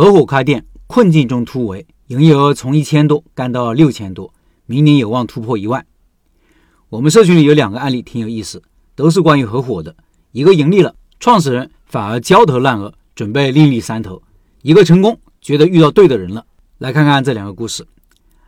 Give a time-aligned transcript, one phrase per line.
[0.00, 4.32] 合伙开店，困境中突围，营业额从一千多干到六千多，
[4.64, 5.84] 明年有望突破一万。
[6.88, 8.62] 我们社群里有两个案例挺有意思，
[8.94, 9.94] 都是关于合伙的。
[10.32, 14.22] 一个盈利了，创始人反而焦头烂额，准备另立山头；
[14.62, 16.46] 一个成功，觉得遇到对的人了。
[16.78, 17.86] 来看看这两个故事。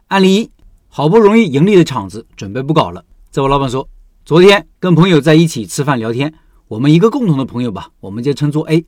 [0.07, 0.51] 案例一：
[0.89, 3.05] 好不容易盈利的厂子，准备不搞了。
[3.31, 3.87] 这位老板说，
[4.25, 6.33] 昨天跟朋友在一起吃饭聊天，
[6.69, 8.87] 我们一个共同的朋友吧，我们就称作 A。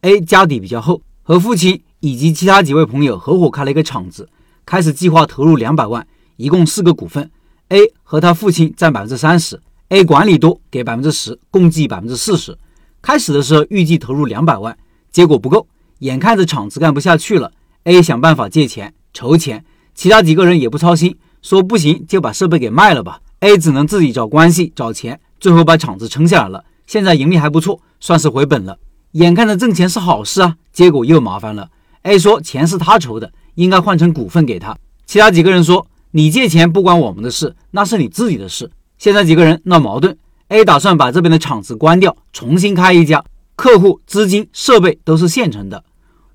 [0.00, 1.82] A 家底比较厚，和父亲。
[2.00, 4.28] 以及其他几位朋友合伙开了一个厂子，
[4.64, 6.06] 开始计划投入两百万，
[6.36, 7.30] 一共四个股份
[7.68, 12.56] ，A 和他父亲占百分之三十，A 管理多给百分之十，共计百分之四十。
[13.00, 14.76] 开始的时候预计投入两百万，
[15.10, 15.66] 结果不够，
[16.00, 17.52] 眼看着厂子干不下去了
[17.84, 23.20] ，A 想办法借钱筹钱，其他几个人也不操心，说不行就把设备给卖了吧。
[23.40, 28.78] A 只能自己找关系找钱，最后把厂子撑下来了，现在盈利还不错，算是回本了。
[29.12, 31.70] 眼看着挣钱是好事啊，结果又麻烦了。
[32.06, 40.16] A 说：“钱是他筹的，应该换成股份给他。”其他几个人说：“你借钱不关我们的事，那是你自己的事。”现在几个人闹矛盾。
[40.48, 43.24] A 打算把这边的厂子关掉，重新开一家，
[43.56, 45.82] 客户、资金、设备都是现成的。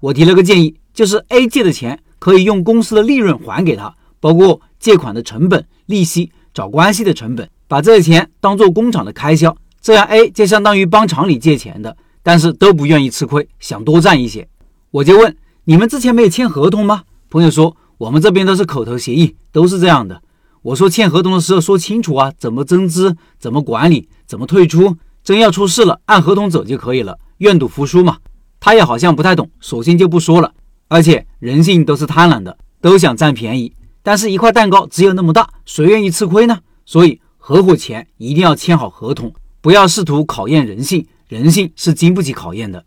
[0.01, 14.45] 我提了个建议，就是 A 借的钱可以用公司的利润还给他，包括借款的成本、利息、找关系的成本，把这些钱当做工厂的开销，这样 A 就相当于帮厂里借钱的，但是都不愿意吃亏，想多赚一些。
[14.91, 15.33] 我就问。
[15.65, 17.03] 你们之前没有签合同吗？
[17.29, 20.19] 朋友说我们这边都是口头协议，都是这样的。
[20.63, 28.17] 我说签合同的时候说清楚啊，怎么增资，怎么管理，怎么退出，真要出事了，按合同走就可以了，愿赌服输嘛。
[28.59, 30.51] 他也好像不太懂，索性就不说了。
[30.87, 33.71] 而且人性都是贪婪的，都想占便宜。
[34.01, 36.57] 但是，一块蛋糕只有那么大，谁愿意吃亏呢？
[36.85, 42.83] 所以，合伙前一定要签好合同，不要试图考验人性，人性是经不起考验的。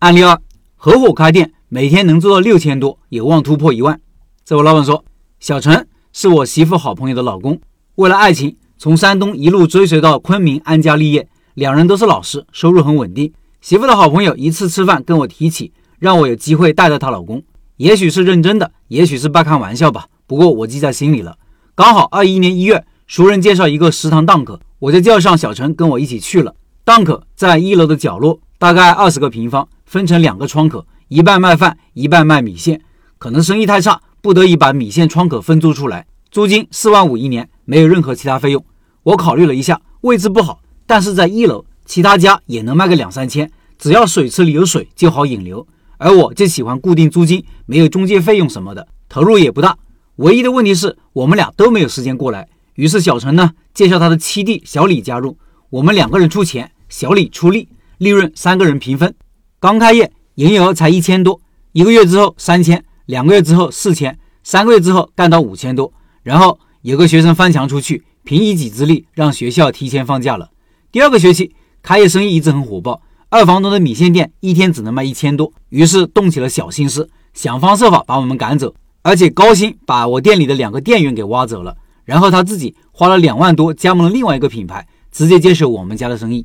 [0.00, 0.38] 案例二，
[0.76, 1.53] 合伙开店。
[1.68, 3.98] 每天能做到六千多，有望突破一万。
[4.44, 5.02] 这位老板说
[5.40, 7.58] ：“小陈是我媳妇好朋友的老公，
[7.94, 11.26] 为了爱情从山东一路追随到昆明安家立业。
[11.54, 13.32] 两人都是老师，收入很稳定。
[13.60, 17.42] 媳妇的好朋友一次吃饭跟我提起，让我有机会带带她老公。
[17.76, 20.06] 也许是认真的，也许是半开玩笑吧。
[20.26, 21.36] 不过我记在心里了。
[21.74, 26.54] 刚好二一年一月，熟人介绍一个食堂档口，我就叫上小陈跟我一起去了。
[26.84, 32.80] 档口在一楼的角落，大概二十个平方，分成两个窗口。”一半卖饭，一半卖米线，
[33.18, 38.64] 可能生意太差，不得已把米线窗口分租出来，租金四万五一年，没有任何其他费用。
[39.04, 43.48] 我考虑了一下，位置不好，但是在一楼，其他家也能卖个两三千，
[43.78, 45.64] 只要水池里有水就好引流。
[45.98, 49.78] 而我就喜欢固定租金，没有中介费用什么的，投入也不大。
[50.16, 52.48] 唯一的问题是我们俩都没有时间过来。
[52.74, 55.38] 于是小陈呢介绍他的七弟小李加入，
[55.70, 59.14] 我们两个人出钱，小李出力，利润三个人平分。
[59.60, 60.10] 刚开业。
[60.36, 61.40] 营业额才一千多，
[61.72, 65.92] 一个月之后三千，两个月之后四千，三个月之后干到五千多。
[66.24, 70.50] 然后有个学生翻墙出去，凭一己之力让学校提前放假了。
[70.90, 81.76] 第二个学期开业生意一直很火爆，二房东的米线店一天只能卖一千多，于是动起了小心思，想方设法把我们赶走，而且高薪把我店里的两个店员给挖走了。
[82.04, 86.44] 然后他自己花了两万多加盟了另外一个品牌，直接接手我们家的生意。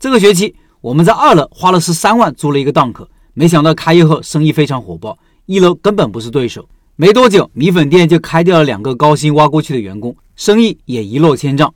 [0.00, 3.06] 这个学期我们在二楼花了十三万租了一个档口。
[3.38, 6.66] 没想到开业后生意非常火爆，一楼根本不是对手。
[6.96, 11.74] 没多久，米粉店就开掉了两个高薪挖过去的员工，生意也一落千丈。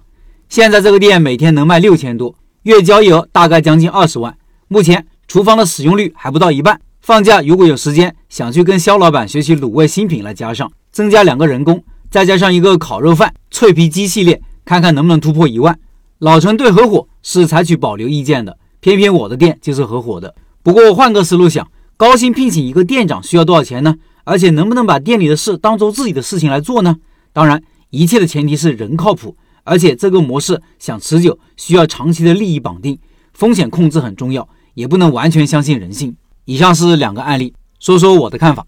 [0.48, 4.34] 现在这个店每天能卖六千多，月交易额大概将近二十万。
[4.68, 6.80] 目前厨房的使用率还不到一半。
[7.02, 15.78] 放假如果有时间，想去跟肖老板学习卤味新品来加上，增加两个人工，再加上一个烤肉饭、脆皮鸡系列，看看能不能突破一万。
[16.20, 20.34] 老陈对合伙是采取保留意见的，偏偏我的店就是合伙的。
[20.62, 21.66] 不过换个思路想，
[21.96, 23.94] 高薪聘请一个店长需要多少钱呢？
[24.24, 26.96] 而且能不能把店里的事当做自己的事情来做呢？
[27.32, 29.34] 当然，一切的前提是人靠谱，
[29.64, 32.98] 而且这个模式想持久，需要长期的利益绑定，
[33.32, 36.14] 风险控制很重要，也不能完全相信人性。
[36.44, 38.66] 以上是两个案例，说说我的看法。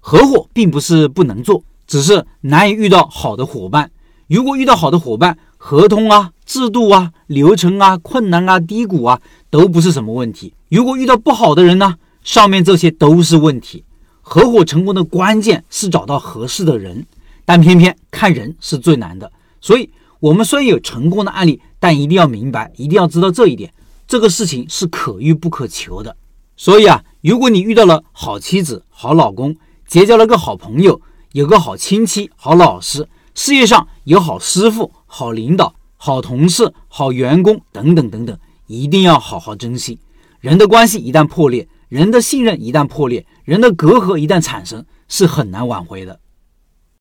[0.00, 3.90] 合伙并不是不能做，只是难以遇到好的伙伴。
[4.28, 9.20] 如果遇到好的伙伴，合同啊、制度啊、流程啊、困难啊、低谷啊，
[9.50, 10.52] 都不是什么问题。
[10.68, 11.96] 如果遇到不好的人呢？
[12.22, 13.84] 上面这些都是问题。
[14.22, 17.04] 合伙成功的关键是找到合适的人，
[17.44, 19.30] 但偏偏看人是最难的。
[19.60, 23.72] 所以，我们虽然有成功的案例，但一定要明白，一定要知道这一点：
[24.08, 26.16] 这个事情是可遇不可求的。
[26.56, 29.54] 所以啊，如果你遇到了好妻子、好老公，
[29.86, 31.02] 结交了个好朋友，
[31.32, 35.74] 有个好亲戚、好老师，事业上有好师傅、好领导、
[36.06, 39.98] 好同事、好员工等等等等，一定要好好珍惜。
[40.38, 46.20] 人的关系一旦破裂，人的信任一旦破裂，人的隔阂一旦产生，是很难挽回的。